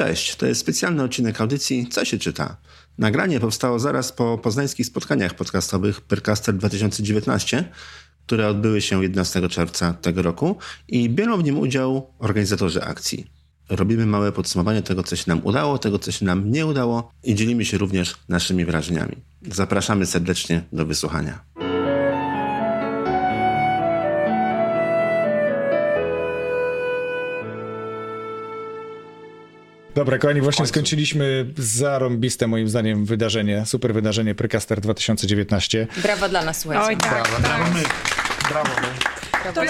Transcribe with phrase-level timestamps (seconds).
[0.00, 2.56] Cześć, to jest specjalny odcinek audycji Co się czyta?
[2.98, 7.64] Nagranie powstało zaraz po poznańskich spotkaniach podcastowych Percaster 2019,
[8.26, 10.56] które odbyły się 11 czerwca tego roku
[10.88, 13.26] i biorą w nim udział organizatorzy akcji.
[13.68, 17.34] Robimy małe podsumowanie tego, co się nam udało, tego, co się nam nie udało i
[17.34, 19.16] dzielimy się również naszymi wrażeniami.
[19.42, 21.69] Zapraszamy serdecznie do wysłuchania.
[29.94, 35.86] Dobra, kochani, właśnie skończyliśmy zarąbiste moim zdaniem wydarzenie, super wydarzenie Precaster 2019.
[36.02, 36.86] Brawa dla nas, słuchajcie.
[36.88, 37.10] Oj, tak.
[37.10, 37.82] Brawo, brawo my.
[38.48, 39.20] Brawo my.
[39.54, 39.60] To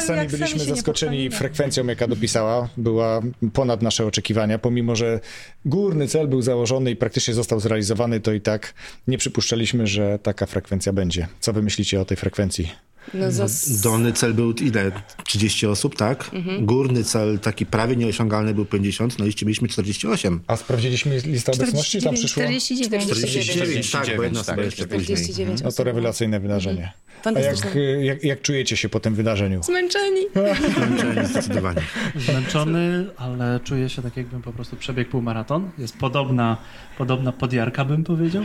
[0.00, 2.68] Sami jak byliśmy sami zaskoczeni frekwencją, jaka dopisała.
[2.76, 3.20] Była
[3.52, 4.58] ponad nasze oczekiwania.
[4.58, 5.20] Pomimo, że
[5.64, 8.74] górny cel był założony i praktycznie został zrealizowany, to i tak
[9.08, 11.28] nie przypuszczaliśmy, że taka frekwencja będzie.
[11.40, 12.72] Co wy myślicie o tej frekwencji?
[13.14, 13.80] No, zas...
[13.80, 14.92] Dolny cel był ile?
[15.24, 16.30] 30 osób, tak?
[16.60, 20.40] Górny cel taki prawie nieosiągalny był 50, no i mieliśmy 48.
[20.46, 22.02] A sprawdziliśmy listę obecności?
[22.02, 22.42] Tam 49, przyszło?
[22.42, 23.04] 49.
[23.04, 25.16] 49, tak, bo jedna tak, osoba jeszcze później.
[25.16, 26.92] 49 No to rewelacyjne wydarzenie.
[27.20, 27.68] A Fantastyczne.
[27.68, 29.62] jak, y, jak, jak czujecie się po tym wydarzeniu?
[29.62, 30.20] Zmęczeni.
[30.76, 31.80] Zmęczeni Zdecydowanie.
[32.16, 35.70] Zmęczony, ale czuję się tak, jakbym po prostu przebiegł półmaraton.
[35.78, 36.56] Jest podobna,
[36.98, 38.44] podobna podjarka, bym powiedział.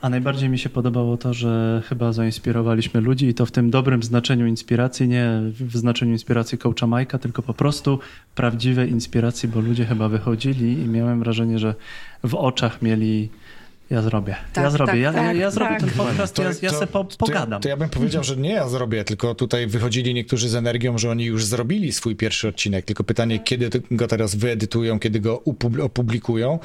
[0.00, 4.02] A najbardziej mi się podobało to, że chyba zainspirowaliśmy ludzi i to w tym dobrym
[4.02, 7.98] znaczeniu inspiracji, nie w znaczeniu inspiracji coacha Majka, tylko po prostu
[8.34, 11.74] prawdziwej inspiracji, bo ludzie chyba wychodzili i miałem wrażenie, że
[12.24, 13.28] w oczach mieli
[13.90, 15.80] ja zrobię, ja Tak, zrobię, tak, ja, ja, tak, ja zrobię tak.
[15.80, 17.52] ten podcast, ja, ja sobie po, to, pogadam.
[17.52, 20.98] ja, to ja bym powiedział, że nie ja zrobię, tylko tutaj wychodzili niektórzy z energią,
[20.98, 25.42] że oni już zrobili swój pierwszy odcinek, tylko pytanie, kiedy go teraz wyedytują, kiedy go
[25.82, 26.58] opublikują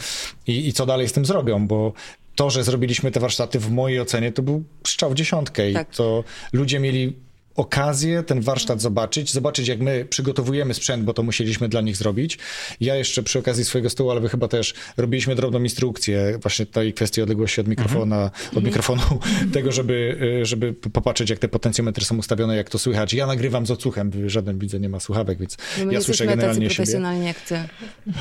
[0.48, 1.94] i, i co dalej z tym zrobią, bo
[2.36, 5.95] to, że zrobiliśmy te warsztaty w mojej ocenie to był strzał w dziesiątkę i Tak.
[5.95, 6.23] to
[6.54, 7.16] ludzie mieli
[7.56, 12.38] okazję ten warsztat zobaczyć, zobaczyć jak my przygotowujemy sprzęt, bo to musieliśmy dla nich zrobić.
[12.81, 16.94] Ja jeszcze przy okazji swojego stołu, ale wy chyba też robiliśmy drobną instrukcję właśnie tej
[16.94, 19.02] kwestii odległości od mikrofona, od mikrofonu,
[19.53, 23.14] tego, żeby, y, żeby popatrzeć jak te potencjometry są ustawione, jak to słychać.
[23.14, 26.36] Ja nagrywam z odsłuchem, żaden widzę nie ma słuchawek, więc No my ja słyszę tacy
[26.37, 26.76] generalnie siebie.
[26.76, 27.60] profesjonalni jak ty.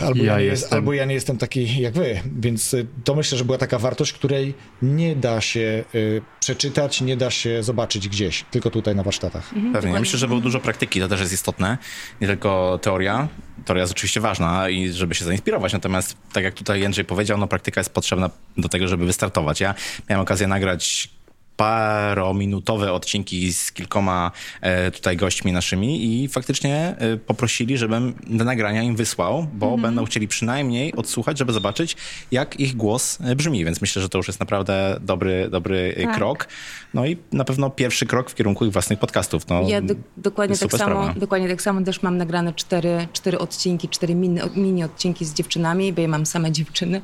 [0.00, 0.78] Albo ja, Ja nie jest, jestem.
[0.78, 4.12] albo ja nie jestem taki jak wy, więc y, to myślę, że była taka wartość,
[4.12, 9.56] której nie da się y, przeczytać, nie da się zobaczyć gdzieś, tylko tutaj na warsztatach.
[9.56, 9.72] Mhm.
[9.72, 9.92] Pewnie.
[9.92, 11.78] Ja myślę, że było dużo praktyki, to też jest istotne.
[12.20, 13.28] Nie tylko teoria.
[13.64, 17.46] Teoria jest oczywiście ważna i żeby się zainspirować, natomiast tak jak tutaj Jędrzej powiedział, no
[17.46, 19.60] praktyka jest potrzebna do tego, żeby wystartować.
[19.60, 19.74] Ja
[20.10, 21.08] miałem okazję nagrać
[21.56, 28.82] parominutowe odcinki z kilkoma e, tutaj gośćmi naszymi i faktycznie e, poprosili, żebym te nagrania
[28.82, 31.96] im wysłał, bo będą chcieli przynajmniej odsłuchać, żeby zobaczyć,
[32.32, 36.14] jak ich głos e, brzmi, więc myślę, że to już jest naprawdę dobry, dobry Tak.
[36.16, 36.48] krok.
[36.94, 39.48] No i na pewno pierwszy krok w kierunku ich własnych podcastów.
[39.48, 41.14] No, Ja do, dokładnie, tak samo, sprawa.
[41.20, 45.92] dokładnie tak samo też mam nagrane cztery, cztery odcinki, cztery mini, mini odcinki z dziewczynami,
[45.92, 47.00] bo ja mam same dziewczyny.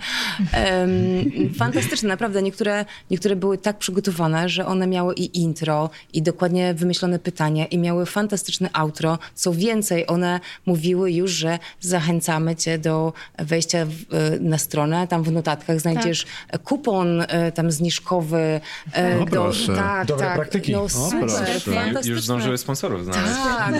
[0.52, 0.90] Em,
[1.58, 2.42] fantastyczne, naprawdę.
[2.42, 7.78] Niektóre, niektóre były tak przygotowane, że one miały i intro, i dokładnie wymyślone pytania, i
[7.78, 9.18] miały fantastyczne outro.
[9.34, 15.06] Co więcej, one mówiły już, że zachęcamy cię do wejścia w, e, na stronę.
[15.08, 16.26] Tam w notatkach znajdziesz
[16.64, 18.60] kupon e, tam zniżkowy.
[18.96, 19.74] e, O, do, proszę.
[19.76, 20.36] tak, Dobre tak.
[20.36, 20.72] praktyki.
[20.72, 21.60] No O, super, proszę.
[21.60, 22.10] fantastyczne.
[22.10, 23.34] Już zdążyły sponsorów znaleźć.
[23.34, 23.74] Tak,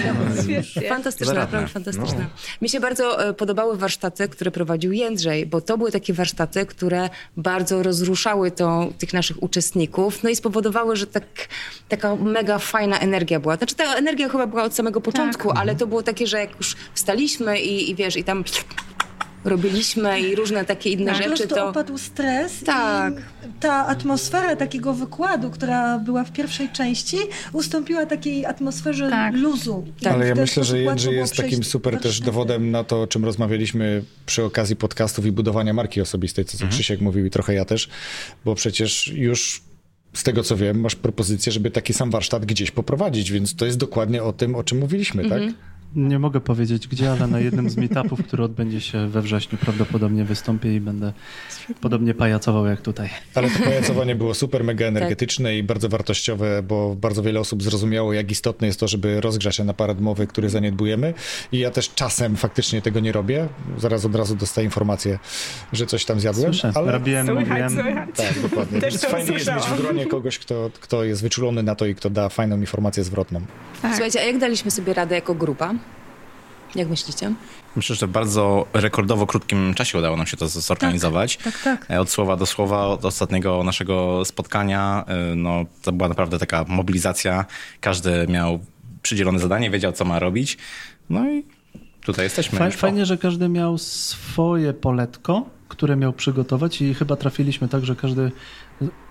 [0.88, 2.26] fantastyczne, naprawdę fantastyczne.
[2.62, 7.82] Mi się bardzo podobały warsztaty, które prowadził Jędrzej, bo to były takie warsztaty, które bardzo
[7.82, 10.49] rozruszały to, tych naszych uczestników, no i spowodowały,
[10.92, 11.24] że tak,
[11.88, 13.56] taka mega fajna energia była.
[13.56, 16.76] Znaczy ta energia chyba była od samego początku, ale to było takie, że jak już
[16.94, 18.44] wstaliśmy i, i wiesz, i tam
[19.44, 21.68] robiliśmy i różne takie inne Po rzeczy, to...
[21.68, 23.14] opadł stres Tak.
[23.14, 23.20] i
[23.60, 27.16] ta atmosfera takiego wykładu, która była w pierwszej części,
[27.52, 29.34] ustąpiła takiej atmosferze Tak.
[29.34, 29.84] luzu.
[30.02, 30.12] Tak.
[30.12, 34.02] Ale ja myślę, że Jędrzej jest takim super też dowodem na to, o czym rozmawialiśmy
[34.26, 37.88] przy okazji podcastów i budowania marki osobistej, co, co Krzysiek mówił i trochę ja też,
[38.44, 39.62] bo przecież już
[40.12, 43.78] z tego co wiem, masz propozycję, żeby taki sam warsztat gdzieś poprowadzić, więc to jest
[43.78, 45.42] dokładnie o tym, o czym mówiliśmy, tak?
[45.96, 50.24] Nie mogę powiedzieć gdzie, ale na jednym z meetupów, który odbędzie się we wrześniu, prawdopodobnie
[50.24, 51.12] wystąpię i będę
[51.80, 53.08] podobnie pajacował jak tutaj.
[53.34, 58.12] Ale to pajacowanie było super, mega energetyczne i bardzo wartościowe, bo bardzo wiele osób zrozumiało,
[58.12, 61.14] jak istotne jest to, żeby rozgrzać ten aparat mowy, który zaniedbujemy.
[61.52, 63.48] I ja też czasem faktycznie tego nie robię.
[63.78, 65.18] Zaraz od razu dostaję informację,
[65.72, 66.54] że coś tam zjadłem.
[66.54, 66.92] Słyszę, ale...
[66.92, 67.76] robiłem, mówiłem.
[68.16, 68.80] Tak, dokładnie.
[68.80, 71.86] Też Więc to fajnie jest mieć w gronie kogoś, kto, kto jest wyczulony na to
[71.86, 73.40] i kto da fajną informację zwrotną.
[73.82, 73.92] Tak.
[73.92, 75.74] Słuchajcie, a jak daliśmy sobie radę jako grupa?
[76.74, 77.32] Jak myślicie?
[77.76, 81.36] Myślę, że w bardzo rekordowo krótkim czasie udało nam się to zorganizować.
[81.36, 81.86] Tak, tak.
[81.90, 86.64] E, Od słowa do słowa, od ostatniego naszego spotkania, e, no, to była naprawdę taka
[86.68, 87.44] mobilizacja.
[87.80, 88.60] Każdy miał
[89.02, 90.58] przydzielone zadanie, wiedział, co ma robić.
[91.10, 91.44] No i
[92.04, 92.58] tutaj jesteśmy.
[92.58, 97.96] Faj, fajnie, że każdy miał swoje poletko, które miał przygotować i chyba trafiliśmy tak, że
[97.96, 98.32] każdy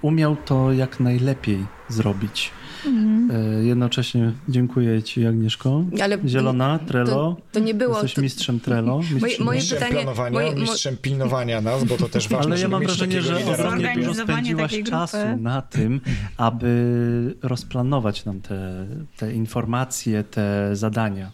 [0.01, 2.51] umiał to jak najlepiej zrobić.
[2.85, 5.83] E, Jednocześnie dziękuję Ci, Agnieszko.
[6.01, 7.05] Ale Zielona, Trello.
[7.11, 7.93] to, to nie było.
[7.93, 8.99] Jesteś To, mistrzem Trello.
[9.21, 12.61] Mistrzem moje Mistrzem pytanie- planowania, moje- mo- mistrzem pilnowania nas, bo to też ważne, Ale
[12.61, 16.01] ja mam wrażenie, że ogromnie dużo spędziłaś czasu na tym,
[16.37, 18.85] aby rozplanować nam te,
[19.17, 21.31] te informacje, te zadania.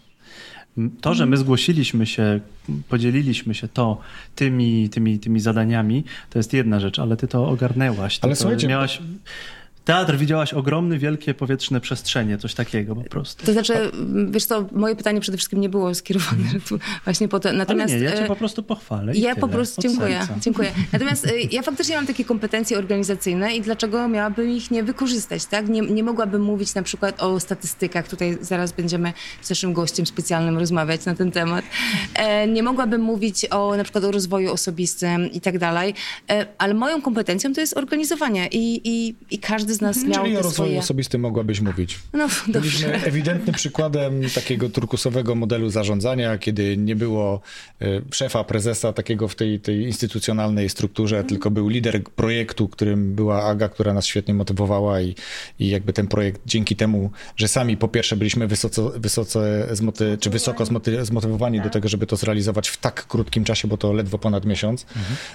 [1.00, 2.40] To, że my zgłosiliśmy się,
[2.88, 4.00] podzieliliśmy się to
[4.34, 8.18] tymi, tymi, tymi zadaniami, to jest jedna rzecz, ale ty to ogarnęłaś.
[8.18, 9.02] Ty Ale to słuchajcie, miałaś...
[9.86, 13.46] Teatr widziałaś ogromne, wielkie powietrzne przestrzenie, coś takiego po prostu.
[13.46, 13.90] to znaczy,
[14.30, 17.48] wiesz co, moje pytanie przede wszystkim nie było skierowane tu właśnie po to.
[17.48, 19.12] Ale Natomiast nie, ja cię e, po prostu pochwalę.
[19.14, 20.34] Ja po tyle, prostu od dziękuję, serca.
[20.40, 20.72] dziękuję.
[20.92, 25.68] Natomiast y, ja faktycznie mam takie kompetencje organizacyjne i dlaczego miałabym ich nie wykorzystać, tak?
[25.68, 29.12] Nie, nie mogłabym mówić na przykład o statystykach, tutaj zaraz będziemy
[29.42, 31.64] z naszym gościem specjalnym rozmawiać na ten temat.
[32.14, 35.94] E, nie mogłabym mówić o na przykład o rozwoju osobistym i tak dalej,
[36.30, 40.24] e, ale moją kompetencją to jest organizowanie i, i, i każdy z nas miał Mhm.
[40.26, 40.78] Czyli o rozwoju swoje...
[40.78, 41.98] osobistym mogłabyś mówić.
[42.12, 43.06] No Byliśmy dobrze.
[43.06, 47.40] ewidentnym przykładem takiego turkusowego modelu zarządzania, kiedy nie było
[47.80, 53.42] e, szefa, prezesa takiego w tej, tej instytucjonalnej strukturze, tylko był lider projektu, którym była
[53.44, 55.14] Aga, która nas świetnie motywowała i,
[55.58, 60.30] i jakby ten projekt dzięki temu, że sami po pierwsze byliśmy wysoco, wysoce zmoty, czy
[60.30, 64.18] wysoko zmoty, zmotywowani do tego, żeby to zrealizować w tak krótkim czasie, bo to ledwo
[64.18, 64.86] ponad miesiąc.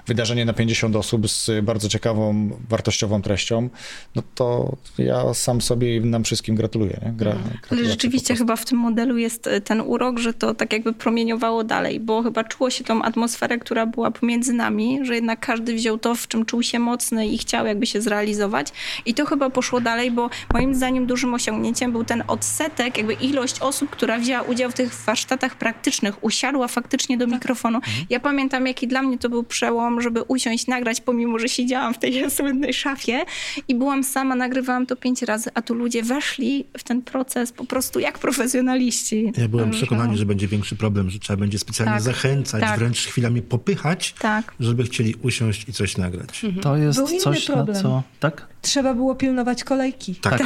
[0.07, 3.69] Wydarzenie na 50 osób z bardzo ciekawą, wartościową treścią,
[4.15, 6.99] no to ja sam sobie i nam wszystkim gratuluję.
[7.05, 7.11] Nie?
[7.11, 10.73] Gra, Ale gratulacje rzeczywiście chyba w tym modelu jest e, ten urok, że to tak
[10.73, 15.39] jakby promieniowało dalej, bo chyba czuło się tą atmosferę, która była pomiędzy nami, że jednak
[15.39, 18.67] każdy wziął to, w czym czuł się mocny i chciał jakby się zrealizować.
[19.05, 23.59] I to chyba poszło dalej, bo moim zdaniem dużym osiągnięciem był ten odsetek, jakby ilość
[23.59, 27.79] osób, która wzięła udział w tych warsztatach praktycznych, usiadła faktycznie do mikrofonu.
[28.09, 31.97] Ja pamiętam, jaki dla mnie to był przełom, żeby usiąść, nagrać, pomimo, że siedziałam w
[31.97, 33.25] tej słynnej szafie
[33.67, 37.65] i byłam sama, nagrywałam to pięć razy, a tu ludzie weszli w ten proces po
[37.65, 39.31] prostu jak profesjonaliści.
[39.37, 42.79] Ja byłem Że- przekonany, że będzie większy problem, że trzeba będzie specjalnie Tak, zachęcać, tak.
[42.79, 44.53] wręcz chwilami popychać, Tak.
[44.59, 46.45] żeby chcieli usiąść i coś nagrać.
[46.61, 48.03] To jest Był inny coś, na co...
[48.19, 48.47] Tak?
[48.61, 50.15] Trzeba było pilnować kolejki.
[50.15, 50.41] Tak.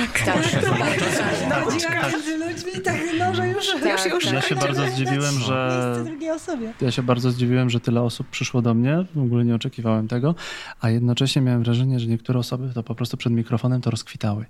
[1.63, 4.33] Chodziła między ludźmi tak, no, że już, Tak, już, już tak.
[4.33, 6.73] Ja się tak, bardzo tak, zdziwiłem, że- Miejsce drugiej osobie.
[6.81, 9.05] Ja się bardzo zdziwiłem, że tyle osób przyszło do mnie.
[9.15, 10.35] W ogóle nie oczekiwałem tego.
[10.81, 14.45] A jednocześnie miałem wrażenie, że niektóre osoby to po prostu przed mikrofonem to rozkwitały.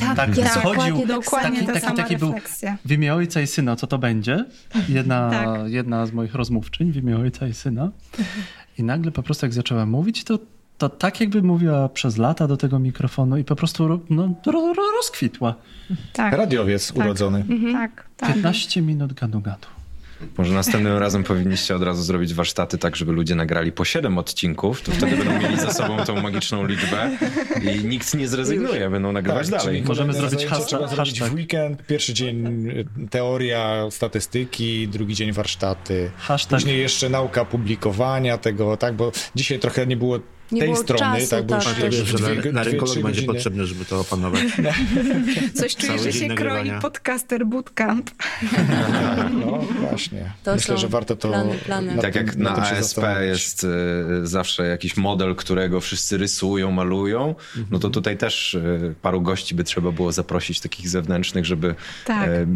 [0.00, 2.76] Tak, Tak, ja schodził- dokładnie tak Dokładnie Taki- ta taki- sama taki był- refleksja.
[2.84, 4.44] W imię ojca i syna, co to będzie?
[4.88, 5.70] Jedna, Tak.
[5.70, 7.90] jedna z moich rozmówczyń w imię ojca i syna.
[8.78, 10.38] I nagle po prostu jak zaczęła mówić, to,
[10.80, 14.74] to tak jakby mówiła przez lata do tego mikrofonu i po prostu ro- no, ro,
[14.76, 15.54] ro, rozkwitła.
[16.12, 17.44] Tak, Radiowiec urodzony.
[17.72, 18.32] tak, tak.
[18.34, 19.66] 15 minut gadu gadu.
[20.38, 24.82] Może następnym razem powinniście od razu zrobić warsztaty tak, żeby ludzie nagrali po 7 odcinków,
[24.82, 27.10] to wtedy będą mieli za sobą tą magiczną liczbę
[27.62, 29.82] i nikt nie zrezygnuje, będą nagrywać Tak, dalej.
[29.82, 31.28] Możemy zrobić hashtag- trzeba zrobić hashtag.
[31.28, 31.86] w weekend.
[31.86, 36.10] Pierwszy dzień y, teoria, statystyki, drugi dzień warsztaty.
[36.16, 40.18] Hashtag Później jeszcze nauka publikowania tego, tak, bo dzisiaj trochę nie było
[40.52, 41.92] Nie tej było strony, czasu, tak, bo tak.
[41.92, 43.26] już dwie, na, na rynkolog będzie godziny.
[43.26, 44.40] potrzebne, żeby to opanować.
[45.60, 48.10] Coś czuję, że się kroi podcaster bootcamp.
[49.40, 50.32] No właśnie.
[50.42, 51.28] To Myślę, że warto to...
[51.28, 51.98] plany, plany.
[52.02, 57.34] Tak tym- jak na się ASP jest y, zawsze jakiś model, którego wszyscy rysują, malują,
[57.70, 61.74] no to tutaj też y, paru gości by trzeba było zaprosić takich zewnętrznych, żeby
[62.04, 62.28] Tak.
[62.28, 62.46] y,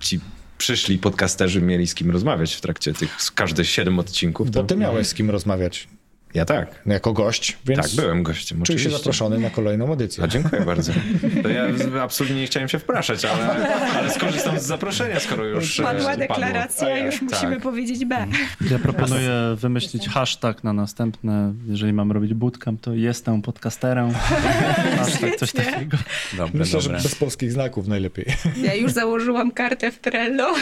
[0.00, 0.20] ci
[0.58, 4.50] przyszli podcasterzy mieli z kim rozmawiać w trakcie tych każde siedem odcinków.
[4.50, 5.88] Bo To, ty miałeś z kim rozmawiać
[6.34, 6.68] Ja tak.
[6.86, 8.62] jako gość, więc Tak, byłem gościem.
[8.62, 10.24] czuję się zaproszony na kolejną edycję.
[10.24, 10.92] A dziękuję bardzo.
[11.42, 11.64] To ja
[12.02, 16.18] absolutnie nie chciałem się wpraszać, ale, ale skorzystam z zaproszenia, skoro już e, Padła padło.
[16.26, 17.62] deklaracja, już musimy Tak.
[17.62, 18.26] powiedzieć B.
[18.70, 24.12] Ja proponuję wymyślić hashtag na następne, jeżeli mam robić bootcamp, to jestem podcasterem.
[24.98, 25.96] Hashtag coś takiego.
[26.36, 27.02] Dobre, Myślę, że dobre.
[27.02, 28.24] bez polskich znaków najlepiej.
[28.66, 30.54] Ja już założyłam kartę w Trello.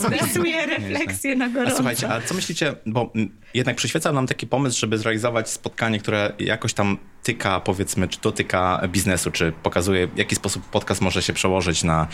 [0.00, 1.76] Zapisuję refleksję na A gorąco.
[1.76, 3.12] słuchajcie, a co myślicie, bo
[3.54, 8.88] jednak przyświecał nam taki pomysł, żeby zrealizować spotkanie, które jakoś tam tyka, powiedzmy, czy dotyka
[8.88, 12.06] biznesu, czy pokazuje, w jaki sposób podcast może się przełożyć na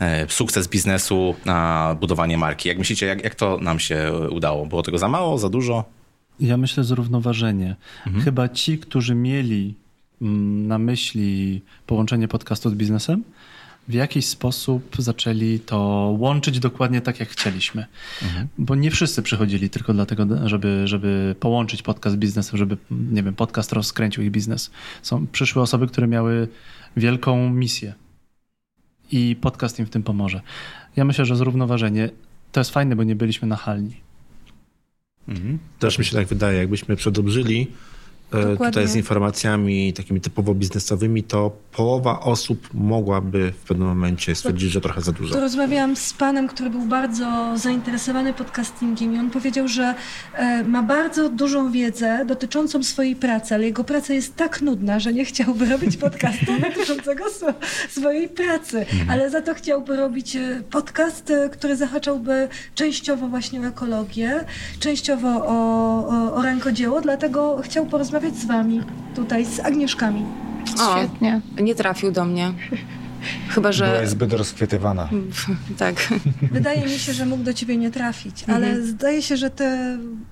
[0.00, 2.68] e, sukces biznesu, na budowanie marki.
[2.68, 4.66] Jak myślicie, jak, jak to nam się udało?
[4.66, 5.84] Było tego za mało, za dużo?
[6.40, 7.76] Ja myślę zrównoważenie.
[8.24, 9.74] Chyba ci, którzy mieli
[10.22, 13.22] mm, na myśli połączenie podcastu z biznesem,
[13.88, 15.78] w jakiś sposób zaczęli to
[16.18, 17.86] łączyć dokładnie tak, jak chcieliśmy.
[18.58, 23.34] Bo nie wszyscy przychodzili tylko dlatego, żeby, żeby połączyć podcast z biznesem, żeby, nie wiem,
[23.34, 24.70] podcast rozkręcił ich biznes.
[25.02, 26.48] Są, przyszły osoby, które miały
[26.96, 27.94] wielką misję
[29.12, 30.40] i podcast im w tym pomoże.
[30.96, 32.10] Ja myślę, że zrównoważenie
[32.52, 33.96] to jest fajne, bo nie byliśmy nachalni.
[35.78, 37.66] Też mi się tak wydaje, jakbyśmy przedobrzyli
[38.38, 38.66] Dokładnie.
[38.66, 44.80] tutaj z informacjami takimi typowo biznesowymi, to połowa osób mogłaby w pewnym momencie stwierdzić, że
[44.80, 45.34] trochę za dużo.
[45.34, 49.94] To rozmawiałam z panem, który był bardzo zainteresowany podcastingiem i on powiedział, że
[50.34, 55.12] e, ma bardzo dużą wiedzę dotyczącą swojej pracy, ale jego praca jest tak nudna, że
[55.12, 57.54] nie chciałby robić podcastu dotyczącego swo-
[57.90, 63.64] swojej pracy, ale za to chciałby robić e, podcast, e, który zahaczałby częściowo właśnie o
[63.64, 64.44] ekologię,
[64.80, 65.52] częściowo o,
[66.08, 68.80] o, o rękodzieło, dlatego chciał porozmawiać z wami
[69.14, 70.24] tutaj, z Agnieszkami.
[70.80, 71.40] O, Świetnie.
[71.60, 72.52] nie trafił do mnie.
[73.48, 73.86] Chyba, że...
[73.86, 75.08] Była zbyt rozchwytywana.
[75.78, 76.08] Tak.
[76.52, 79.64] Wydaje mi się, że mógł do ciebie nie trafić, ale zdaje się, że ty,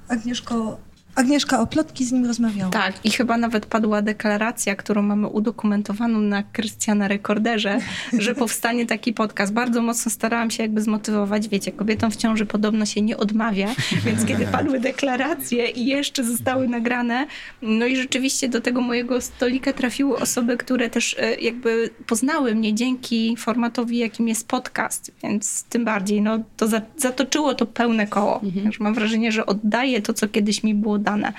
[0.09, 0.78] Agnieszko,
[1.14, 2.71] Agnieszka o plotki z nim rozmawiała.
[2.71, 7.79] Tak, i chyba nawet padła deklaracja, którą mamy udokumentowaną na Krystiana Rekorderze,
[8.19, 9.52] że powstanie taki podcast.
[9.52, 11.49] Bardzo mocno starałam się jakby zmotywować.
[11.49, 13.75] Wiecie, kobietom w ciąży podobno się nie odmawia,
[14.05, 17.26] więc kiedy padły deklaracje i jeszcze zostały nagrane,
[17.62, 22.75] no i rzeczywiście do tego mojego stolika trafiły osoby, które też e, jakby poznały mnie
[22.75, 28.40] dzięki formatowi, jakim jest podcast, więc tym bardziej, no to za, zatoczyło to pełne koło.
[28.64, 31.33] Już mam wrażenie, że oddaję to, co kiedyś mi było dane.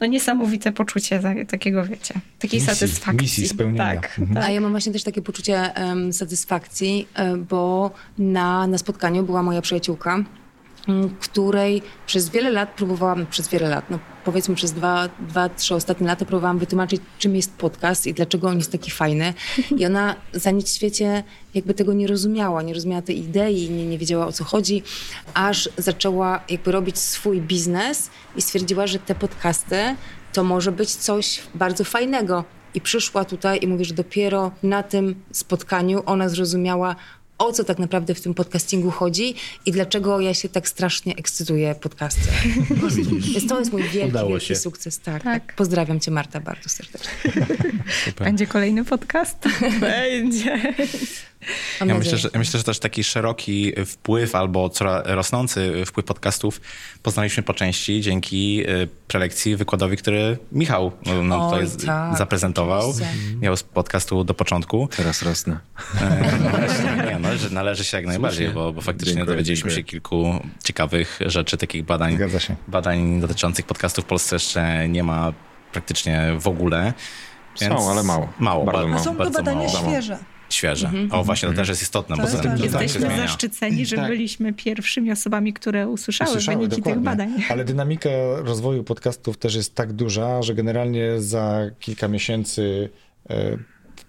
[0.00, 3.22] No niesamowite poczucie takiego, wiecie, takiej Misji, satysfakcji.
[3.22, 3.94] misji spełnienia.
[3.94, 4.38] Tak, Mhm.
[4.38, 4.52] A tak.
[4.54, 9.62] ja mam właśnie też takie poczucie em, satysfakcji, e, bo na, na spotkaniu była moja
[9.62, 10.24] przyjaciółka,
[11.20, 16.06] której przez wiele lat próbowałam, przez wiele lat, no powiedzmy przez dwa, dwa, trzy ostatnie
[16.06, 19.34] lata próbowałam wytłumaczyć, czym jest podcast i dlaczego on jest taki fajny.
[19.78, 21.24] I ona za nic w świecie
[21.54, 24.82] jakby tego nie rozumiała, nie rozumiała tej idei, nie, nie wiedziała o co chodzi,
[25.34, 29.96] aż zaczęła jakby robić swój biznes i stwierdziła, że te podcasty
[30.32, 32.44] to może być coś bardzo fajnego.
[32.74, 36.96] I przyszła tutaj i mówi, że dopiero na tym spotkaniu ona zrozumiała,
[37.38, 39.34] o co tak naprawdę w tym podcastingu chodzi
[39.66, 42.34] i dlaczego ja się tak strasznie ekscytuję podcastem.
[43.34, 44.56] Więc to jest mój wielki, Udało wielki się.
[44.56, 44.98] sukces.
[45.00, 45.46] Tak, Tak.
[45.46, 45.56] tak.
[45.56, 47.10] Pozdrawiam cię Marta bardzo serdecznie.
[48.24, 49.38] Będzie kolejny podcast?
[49.80, 50.74] Będzie.
[51.86, 56.60] Ja myślę, że, ja myślę, że też taki szeroki wpływ albo coraz rosnący wpływ podcastów
[57.02, 62.18] poznaliśmy po części dzięki y, prelekcji, wykładowi, który Michał no, nam Oj, tutaj z- tak,
[62.18, 62.90] zaprezentował.
[62.90, 63.14] oczywiście.
[63.40, 64.88] Miał z podcastu do początku.
[64.96, 65.58] Teraz rosnę.
[66.00, 66.32] E,
[66.96, 69.84] no nie, należy, należy się jak najbardziej, bo, bo faktycznie Dziękuję, dowiedzieliśmy dziękuję.
[69.84, 72.18] się kilku ciekawych rzeczy, takich badań,
[72.68, 75.32] badań dotyczących podcastów w Polsce jeszcze nie ma
[75.72, 76.92] praktycznie w ogóle.
[77.54, 78.28] Są, ale mało.
[78.38, 79.04] Mało, Bardzo ba- A mało.
[79.04, 79.88] są to bardzo badania mało.
[79.90, 80.18] świeże.
[80.54, 80.90] Świeże.
[81.10, 83.16] O, właśnie, to też jest istotne, To bo to tak się Jesteśmy zmienia.
[83.16, 84.08] zaszczyceni, że Tak.
[84.08, 87.04] byliśmy pierwszymi osobami, które usłyszały, Słyszały, wyniki tych dokładnie.
[87.04, 87.44] badań.
[87.50, 92.90] Ale dynamika rozwoju podcastów też jest tak duża, że generalnie za kilka miesięcy
[93.30, 93.56] e,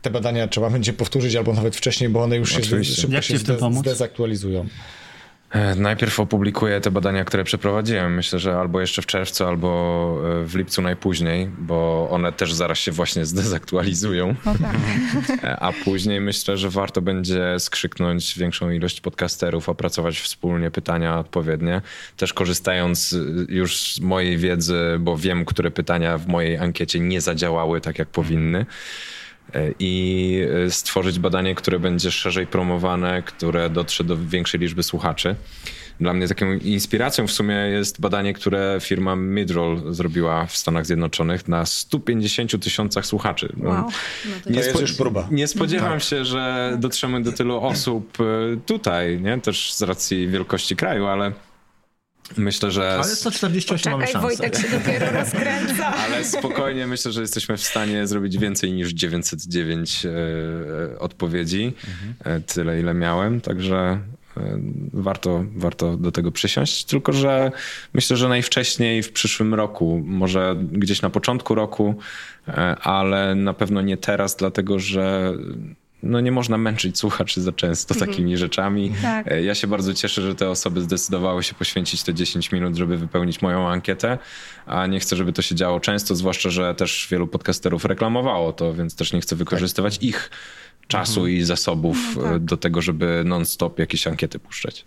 [0.02, 2.96] te badania trzeba będzie powtórzyć, albo nawet wcześniej, bo one już się Oczywiście.
[3.02, 3.38] szybko Jak się
[3.80, 4.66] zdezaktualizują.
[5.56, 8.16] E, Najpierw opublikuję te badania, które przeprowadziłem.
[8.16, 12.78] Myślę, że albo jeszcze w czerwcu, albo e, w lipcu najpóźniej, bo one też zaraz
[12.78, 14.36] się właśnie zdezaktualizują.
[14.46, 14.76] No tak.
[15.44, 21.82] E, A później myślę, że warto będzie skrzyknąć większą ilość podcasterów, opracować wspólnie pytania odpowiednie.
[22.18, 23.16] Też korzystając
[23.50, 28.08] już z mojej wiedzy, bo wiem, które pytania w mojej ankiecie nie zadziałały tak, jak
[28.08, 28.66] powinny.
[29.54, 35.36] E, I e, stworzyć badanie, które będzie szerzej promowane, które dotrze do większej liczby słuchaczy.
[36.00, 41.48] Dla mnie taką inspiracją w sumie jest badanie, które firma Midroll zrobiła w Stanach Zjednoczonych
[41.48, 43.54] na 150 tysiącach słuchaczy.
[43.58, 43.90] No, Wow.
[44.44, 45.28] To jest już próba.
[45.32, 49.42] nie spodziewam się, że dotrzemy do tylu osób e, tutaj, nie?
[49.42, 51.32] też z racji wielkości kraju, ale
[52.38, 52.94] myślę, że.
[52.94, 54.38] Ale 148 mamy Czekaj, szansę.
[54.38, 55.94] Wojtek się dopiero rozkręca.
[56.06, 61.74] Ale spokojnie myślę, że jesteśmy w stanie zrobić więcej niż 909 e, e, odpowiedzi.
[62.24, 64.00] E, tyle, ile miałem, także
[64.38, 64.60] e,
[64.94, 66.86] warto, warto do tego przysiąść.
[66.86, 67.52] Tylko, że
[67.94, 71.96] myślę, że najwcześniej w przyszłym roku, może gdzieś na początku roku,
[72.48, 75.34] e, ale na pewno nie teraz, dlatego że
[76.06, 78.94] no nie można męczyć słuchaczy za często takimi rzeczami.
[79.02, 79.32] Tak.
[79.32, 82.98] E, Ja się bardzo cieszę, że te osoby zdecydowały się poświęcić te 10 minut, żeby
[82.98, 84.18] wypełnić moją ankietę,
[84.66, 88.74] a nie chcę, żeby to się działo często, zwłaszcza, że też wielu podcasterów reklamowało to,
[88.74, 90.30] więc też nie chcę wykorzystywać ich
[90.88, 91.98] czasu i zasobów
[92.36, 94.86] e, do tego, żeby non-stop jakieś ankiety puszczać.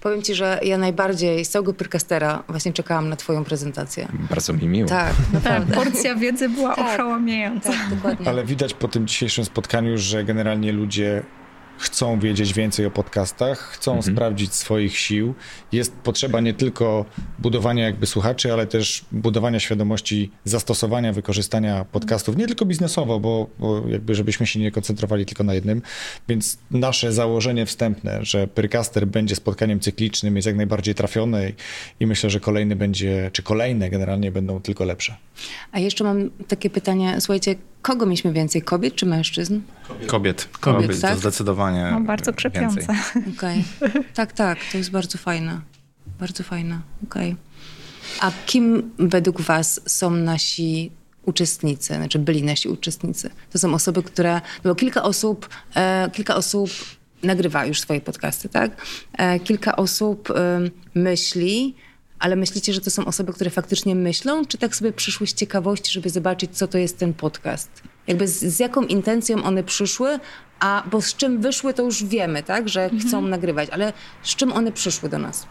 [0.00, 4.08] Powiem ci, że ja najbardziej z całego Pyrkastera właśnie czekałam na twoją prezentację.
[4.30, 4.88] Bardzo mi miło.
[4.88, 5.74] Tak, Tak, naprawdę.
[5.74, 6.94] porcja wiedzy była Tak.
[6.94, 7.70] oszałamiająca.
[7.70, 8.28] Tak, dokładnie.
[8.28, 11.22] Ale widać po tym dzisiejszym spotkaniu, że generalnie ludzie
[11.78, 15.34] chcą wiedzieć więcej o podcastach, chcą sprawdzić swoich sił.
[15.72, 17.04] Jest potrzeba nie tylko
[17.38, 23.88] budowania jakby słuchaczy, ale też budowania świadomości zastosowania, wykorzystania podcastów, nie tylko biznesowo, bo, bo
[23.88, 25.82] jakby żebyśmy się nie koncentrowali tylko na jednym.
[26.28, 31.54] Więc nasze założenie wstępne, że Pyrcaster będzie spotkaniem cyklicznym jest jak najbardziej trafione i,
[32.00, 35.16] i myślę, że kolejny będzie, czy kolejne generalnie będą tylko lepsze.
[35.72, 37.54] A jeszcze mam takie pytanie, słuchajcie,
[37.84, 39.60] kogo mieliśmy więcej, kobiet czy mężczyzn?
[40.06, 40.48] Kobiet.
[40.60, 41.12] Kobiet, tak?
[41.12, 42.86] To zdecydowanie No, bardzo krzepiące.
[43.36, 43.64] Okej.
[44.14, 45.60] Tak, tak, to jest bardzo fajne.
[46.20, 47.36] Bardzo fajne, okej.
[48.20, 50.90] A kim według was są nasi
[51.22, 53.30] uczestnicy, znaczy byli nasi uczestnicy?
[53.52, 56.70] To są osoby, które, no bo kilka osób, e, kilka osób
[57.22, 58.86] nagrywa już swoje podcasty, tak?
[59.12, 60.60] E, kilka osób e,
[60.94, 61.74] myśli,
[62.24, 65.92] ale myślicie, że to są osoby, które faktycznie myślą, czy tak sobie przyszły z ciekawości,
[65.92, 67.70] żeby zobaczyć, co to jest ten podcast?
[68.06, 70.18] Jakby z, z jaką intencją one przyszły,
[70.60, 72.68] a bo z czym wyszły, to już wiemy, tak?
[72.68, 75.46] Że chcą nagrywać, ale z czym one przyszły do nas?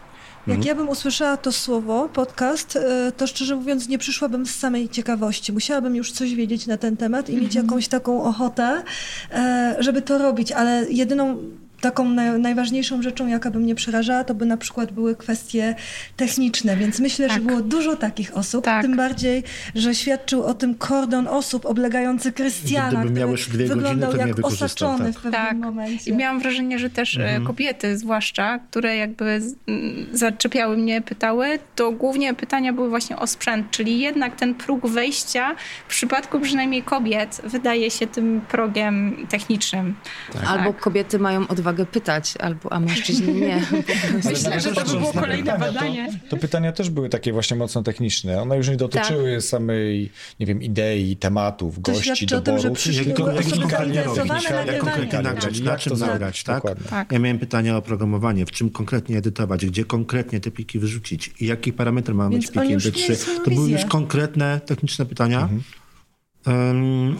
[0.46, 2.80] Jak ja bym usłyszała to słowo, podcast, y,
[3.16, 5.52] to szczerze mówiąc nie przyszłabym z samej ciekawości.
[5.52, 8.82] Musiałabym już coś wiedzieć na ten temat i mieć jakąś taką ochotę,
[9.30, 11.38] e, żeby to robić, ale jedyną
[11.84, 15.74] taką naj, najważniejszą rzeczą, jaka by mnie przerażała, to by na przykład były kwestie
[16.16, 17.42] techniczne, więc myślę, że Tak.
[17.44, 18.82] było dużo takich osób, Tak.
[18.82, 19.42] tym bardziej,
[19.74, 24.16] że świadczył o tym kordon osób oblegający Krystiana, Gdyby który miał dwie godziny, wyglądał to
[24.18, 25.12] nie jak osaczony tak.
[25.12, 25.56] w pewnym Tak.
[25.56, 26.10] momencie.
[26.10, 31.58] I miałam wrażenie, że też e, kobiety zwłaszcza, które jakby z- m, zaczepiały mnie, pytały,
[31.76, 35.54] to głównie pytania były właśnie o sprzęt, czyli jednak ten próg wejścia
[35.86, 39.94] w przypadku przynajmniej kobiet wydaje się tym progiem technicznym.
[40.46, 43.62] Albo kobiety mają odwagę pytać, albo, a mężczyźni nie.
[44.24, 46.12] Myślę, że to by było kolejne pytania, badanie.
[46.12, 48.42] To, to pytania też były takie właśnie mocno techniczne.
[48.42, 52.62] One już nie dotyczyły samej, nie wiem, idei, tematów, To gości, świadczy o tym, że
[52.62, 52.74] doboru.
[52.74, 54.34] przyszły tylko osoby
[54.66, 56.62] jak konkretnie nagrać, na jak czym to nagrać, tak?
[56.90, 57.12] Tak.
[57.12, 61.46] Ja miałem pytania o programowanie, w czym konkretnie edytować, gdzie konkretnie te pliki wyrzucić i
[61.46, 63.00] jaki parametr ma mieć pliki oni już MP3.
[63.00, 65.40] mieli swoją To były już konkretne techniczne pytania.
[65.40, 65.62] Em,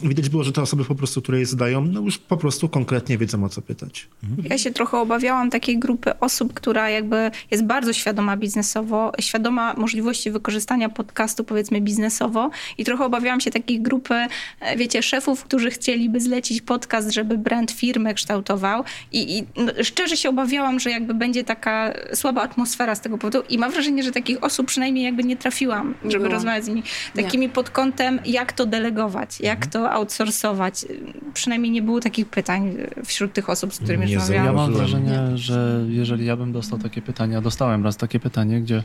[0.02, 3.19] widać było, że te osoby po prostu, które je zadają, no już po prostu konkretnie
[3.19, 4.09] wiedzą o co pytać.
[4.45, 10.31] Ja się trochę obawiałam takiej grupy osób, która jakby jest bardzo świadoma biznesowo, świadoma możliwości
[10.31, 12.50] wykorzystania podcastu powiedzmy biznesowo.
[12.78, 14.14] I trochę obawiałam się takiej grupy,
[14.61, 18.84] e, wiecie, szefów, którzy chcieliby zlecić podcast, żeby brand firmy kształtował.
[19.13, 23.43] I, i no, szczerze się obawiałam, że jakby będzie taka słaba atmosfera z tego powodu.
[23.49, 26.82] I mam wrażenie, że takich osób przynajmniej jakby nie trafiłam, Nie żeby rozmawiać z nimi
[27.17, 30.87] takimi pod kątem, jak to delegować, jak to outsourcować.
[31.35, 34.47] Przynajmniej nie było takich pytań wśród tych osób, z którymi Nie rozmawiałam.
[34.47, 38.61] Ja mam wrażenie, że jeżeli ja bym dostał takie pytanie, a dostałem raz takie pytanie,
[38.61, 38.85] gdzie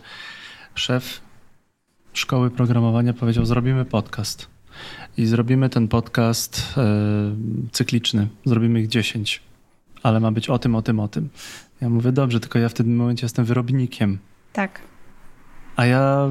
[0.75, 1.21] szef
[2.13, 4.47] szkoły programowania powiedział: Zrobimy podcast.
[5.17, 6.83] I zrobimy ten podcast e,
[7.71, 8.27] cykliczny.
[8.45, 9.41] Zrobimy ich 10,
[10.03, 11.29] ale ma być o tym, o tym, o tym.
[11.81, 14.17] Ja mówię: Dobrze, tylko ja w tym momencie jestem wyrobnikiem.
[14.53, 14.81] Tak.
[15.75, 16.29] A ja.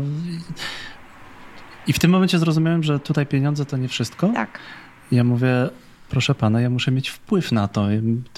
[1.89, 4.29] I w tym momencie zrozumiałem, że tutaj pieniądze to nie wszystko.
[4.29, 4.59] Tak.
[5.13, 5.69] Ja mówię,
[6.09, 7.87] proszę pana, ja muszę mieć wpływ na to.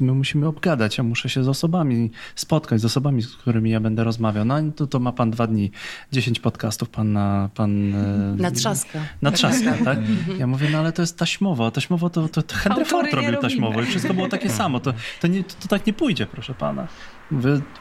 [0.00, 4.04] My musimy obgadać, ja muszę się z osobami spotkać, z osobami, z którymi ja będę
[4.04, 4.44] rozmawiał.
[4.44, 5.70] No to, to ma pan dwa dni,
[6.12, 7.50] 10 podcastów pan na...
[7.54, 8.98] Pan, e, Na trzaska.
[9.22, 9.98] na trzaska, tak?
[10.38, 13.36] Ja mówię, no ale to jest taśmowo, a taśmowo to, to, to Henry Ford robił
[13.36, 14.80] taśmowo i wszystko było takie samo.
[14.80, 16.88] To, to, nie, to, to tak nie pójdzie, proszę pana.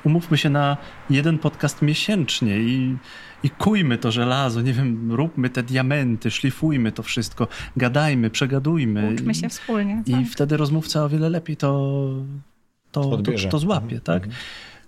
[0.04, 0.78] Umówmy się na
[1.10, 2.98] jeden podcast miesięcznie i,
[3.44, 9.12] i kujmy to żelazo, nie wiem, róbmy te diamenty, szlifujmy to wszystko, gadajmy, przegadujmy.
[9.14, 10.04] Uczmy I- się wspólnie.
[10.06, 10.26] I tak.
[10.32, 12.10] wtedy rozmówca o wiele lepiej to,
[12.92, 14.28] to, to, to złapie, tak?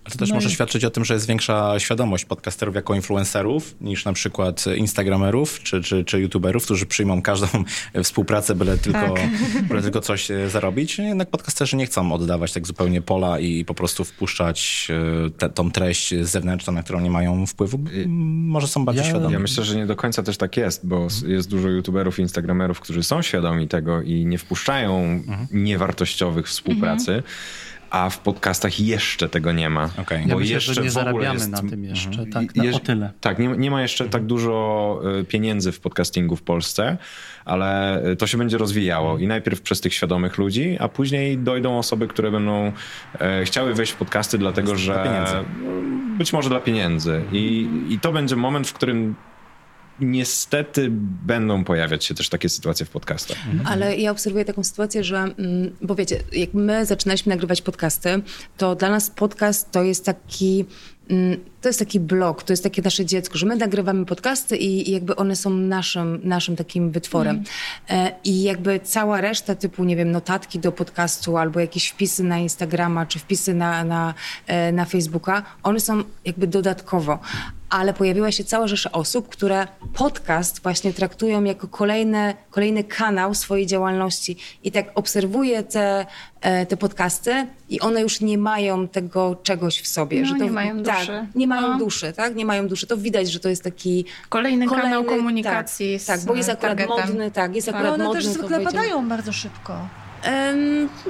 [0.04, 2.94] Ale to też No może i- świadczyć o tym, że jest większa świadomość podcasterów jako
[2.94, 7.46] influencerów niż na przykład instagramerów czy, czy, czy youtuberów, którzy przyjmą każdą
[8.04, 9.14] współpracę, byle tylko,
[9.68, 10.98] byle tylko coś e, zarobić.
[10.98, 14.88] Jednak podcasterzy nie chcą oddawać tak zupełnie pola i po prostu wpuszczać
[15.26, 17.76] e, te, tą treść zewnętrzną, na którą nie mają wpływu.
[18.04, 18.10] M,
[18.48, 19.32] Może są bardziej Ja- świadomi.
[19.32, 22.22] Ja myślę, że nie do końca też tak jest, bo s- jest dużo youtuberów i
[22.22, 27.22] instagramerów, którzy są świadomi tego i nie wpuszczają niewartościowych współpracy,
[27.92, 29.90] a w podcastach jeszcze tego nie ma.
[29.98, 30.20] Okej.
[30.26, 32.30] Ja Bo myślę, jeszcze że nie zarabiamy jest- na tym jeszcze, Mhm.
[32.32, 33.12] tak, I- na, jeż- o tyle.
[33.20, 36.96] Tak, nie, nie ma jeszcze tak dużo e, pieniędzy w podcastingu w Polsce,
[37.44, 41.78] ale e, to się będzie rozwijało i najpierw przez tych świadomych ludzi, a później dojdą
[41.78, 42.72] osoby, które będą
[43.20, 45.34] e, chciały wejść w podcasty, dlatego że pieniędzy.
[46.18, 47.22] Być może dla pieniędzy.
[47.32, 49.14] I, I to będzie moment, w którym
[50.00, 50.88] niestety
[51.26, 53.36] będą pojawiać się też takie sytuacje w podcastach.
[53.64, 58.22] Ale ja obserwuję taką sytuację, że, mm, bo wiecie, jak my zaczynaliśmy nagrywać podcasty,
[58.56, 60.64] to dla nas podcast to jest taki
[61.10, 64.90] mm, to jest taki blog, to jest takie nasze dziecko, że my nagrywamy podcasty i,
[64.90, 67.42] i jakby one są naszym, naszym takim wytworem.
[67.90, 72.38] E, I jakby cała reszta typu, nie wiem, notatki do podcastu albo jakieś wpisy na
[72.38, 74.14] Instagrama czy wpisy na, na,
[74.46, 77.18] e, na Facebooka, one są jakby dodatkowo.
[77.72, 83.66] Ale pojawiła się cała rzesza osób, które podcast właśnie traktują jako kolejne, kolejny kanał swojej
[83.66, 84.36] działalności.
[84.64, 86.06] I tak obserwuję te,
[86.40, 90.20] e, te podcasty i one już nie mają tego czegoś w sobie.
[90.20, 91.26] No, że to, nie mają tak, duszy.
[91.34, 91.78] nie mają No.
[91.78, 92.34] duszy, tak?
[92.34, 92.86] Nie mają duszy.
[92.86, 96.78] To widać, że to jest taki Kolejny kanał komunikacji Tak, z tak bo jest akurat
[96.78, 97.06] targetem.
[97.06, 97.74] modny, tak, jest Tak.
[97.74, 98.22] akurat Ale one modny.
[98.22, 99.76] też zwykle padają bardzo szybko.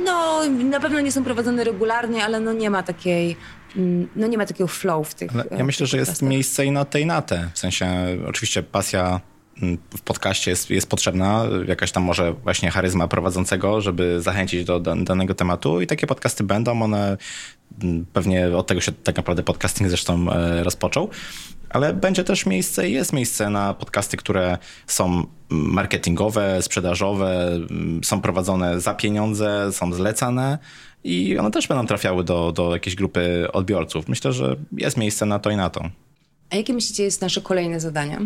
[0.04, 3.36] No, na pewno nie są prowadzone regularnie, ale no nie ma takiej,
[4.16, 6.66] no nie ma takiego flow w tych Ale e, ja myślę, tych że jest miejsce
[6.66, 7.50] i na te i na te.
[7.54, 7.86] W sensie
[8.26, 9.20] oczywiście pasja
[9.62, 14.80] mm, w podcaście jest, jest potrzebna, jakaś tam może właśnie charyzma prowadzącego, żeby zachęcić do
[14.80, 17.16] dan- danego tematu i takie podcasty będą, one
[17.82, 21.10] mm, pewnie od tego się tak naprawdę podcasting zresztą e, rozpoczął.
[21.72, 28.80] Ale będzie też miejsce, jest miejsce na podcasty, które są marketingowe, sprzedażowe, mm, są prowadzone
[28.80, 30.58] za pieniądze, są zlecane
[31.04, 34.08] i one też będą trafiały do, do jakiejś grupy odbiorców.
[34.08, 35.90] Myślę, że jest miejsce na to i na to.
[36.50, 38.18] A jakie myślicie jest nasze kolejne zadanie?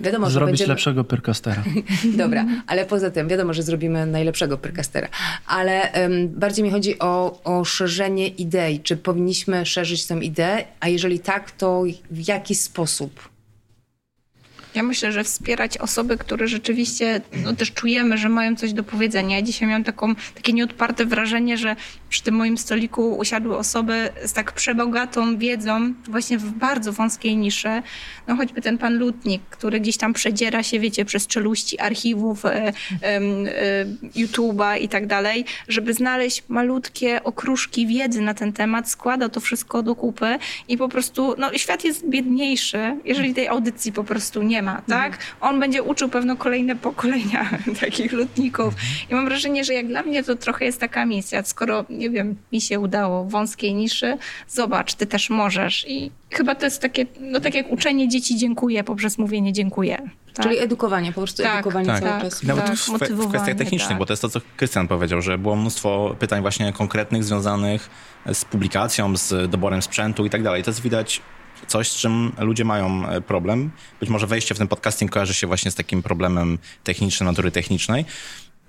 [0.00, 0.68] Wiadomo, że Zrobić będziemy...
[0.68, 1.62] lepszego pyrkastera.
[2.16, 5.08] Dobra, ale poza tym wiadomo, że zrobimy najlepszego pyrkastera.
[5.46, 8.80] Ale em, bardziej mi chodzi o, o szerzenie idei.
[8.80, 10.64] Czy powinniśmy szerzyć tę ideę?
[10.80, 13.32] A jeżeli tak, to w jaki sposób?
[14.74, 19.36] Ja myślę, że wspierać osoby, które rzeczywiście no, też czujemy, że mają coś do powiedzenia.
[19.36, 21.76] Ja dzisiaj miałam taką, takie nieodparte wrażenie, że
[22.12, 27.82] przy tym moim stoliku usiadły osoby z tak przebogatą wiedzą, właśnie w bardzo wąskiej niszy.
[28.26, 32.72] No choćby ten pan Lutnik, który gdzieś tam przedziera się, wiecie, przez czeluści archiwów, e,
[33.02, 33.20] e,
[34.16, 39.82] YouTube'a i tak dalej, żeby znaleźć malutkie okruszki wiedzy na ten temat, składa to wszystko
[39.82, 44.62] do kupy i po prostu, no świat jest biedniejszy, jeżeli tej audycji po prostu nie
[44.62, 45.18] ma, tak?
[45.40, 48.74] On będzie uczył pewno kolejne pokolenia takich lutników.
[49.10, 51.42] I mam wrażenie, że jak dla mnie to trochę jest taka misja.
[51.42, 54.16] Skoro, nie wiem, mi się udało wąskiej niszy,
[54.48, 55.84] zobacz, ty też możesz.
[55.88, 60.10] I chyba to jest takie, no tak jak uczenie dzieci dziękuję poprzez mówienie dziękuję.
[60.34, 60.46] Tak?
[60.46, 62.00] Czyli edukowanie, po prostu Tak, edukowanie tak.
[62.00, 62.22] cały tak.
[62.22, 62.44] czas.
[62.44, 63.98] I Nawet Tak, w, w kwestiach technicznych, tak.
[63.98, 67.90] bo to jest to, co Krystian powiedział, że było mnóstwo pytań właśnie konkretnych, związanych
[68.32, 70.62] z publikacją, z doborem sprzętu i tak dalej.
[70.62, 71.22] To jest widać
[71.66, 73.70] coś, z czym ludzie mają e, problem.
[74.00, 78.04] Być może wejście w ten podcasting kojarzy się właśnie z takim problemem technicznym, natury technicznej.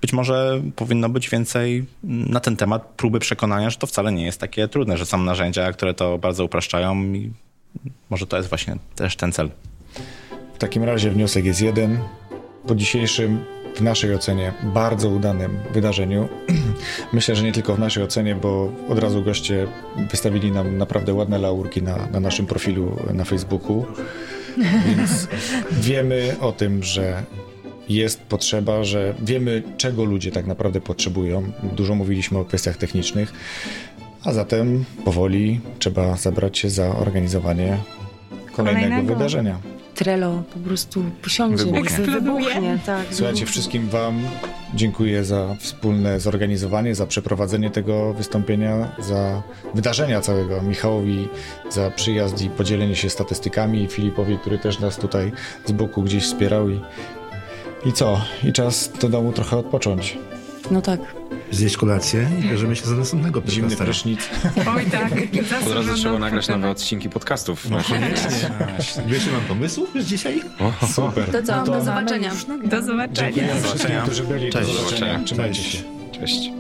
[0.04, 4.40] Być może powinno być więcej na ten temat próby przekonania, że to wcale nie jest
[4.40, 7.32] takie trudne, że są narzędzia, które to bardzo upraszczają i
[8.10, 9.50] może to jest właśnie też ten cel.
[10.54, 12.00] W takim razie wniosek jest jeden.
[12.68, 16.30] Po dzisiejszym, w naszej ocenie, bardzo udanym wydarzeniu,
[17.14, 19.68] myślę, że nie tylko w naszej ocenie, bo od razu goście
[20.12, 23.86] wystawili nam naprawdę ładne laurki na, na naszym profilu na Facebooku,
[24.88, 25.28] więc
[25.72, 27.24] wiemy o tym, że
[27.90, 31.44] jest potrzeba, że wiemy, czego ludzie tak naprawdę potrzebują.
[31.76, 33.34] Dużo mówiliśmy o kwestiach technicznych,
[34.24, 37.78] a zatem powoli trzeba zabrać się za organizowanie
[38.56, 39.14] kolejnego, Kolejnego.
[39.16, 39.58] wydarzenia.
[39.96, 41.98] Trello po prostu posiądzie, Wybuchnie.
[42.06, 42.80] wy- wybuchnie.
[42.86, 44.20] Tak, Słuchajcie, wszystkim Wam
[44.76, 49.44] dziękuję za wspólne zorganizowanie, za przeprowadzenie tego wystąpienia, za
[49.76, 50.62] wydarzenia całego.
[50.62, 51.28] Michałowi
[51.70, 55.32] za przyjazd i podzielenie się statystykami, i Filipowi, który też nas tutaj
[55.66, 56.70] z boku gdzieś wspierał.
[56.70, 56.80] I,
[57.86, 58.22] i co?
[58.44, 60.18] I czas do domu trochę odpocząć.
[60.72, 61.00] No tak.
[61.52, 63.70] Zjeść kolację i bierzemy się za następnego podcastera.
[63.70, 64.30] Zimny prysznic.
[64.76, 65.12] Oj tak.
[65.68, 67.70] Od razu trzeba nagrać nowe odcinki podcastów.
[67.70, 68.50] No koniecznie.
[69.08, 70.42] Wiecie, mam pomysł już dzisiaj?
[70.60, 71.32] O, super.
[71.32, 71.56] To co?
[71.56, 72.32] No do zobaczenia.
[72.64, 73.32] Do zobaczenia.
[73.32, 74.50] Dziękuję wszystkim, którzy byli.
[74.52, 74.68] Cześć.
[74.68, 75.20] Do zobaczenia.
[75.26, 75.78] Trzymajcie się.
[76.12, 76.40] Cześć.
[76.40, 76.52] Cześć.